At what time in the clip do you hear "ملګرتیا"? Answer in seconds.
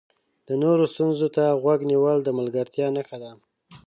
2.39-2.87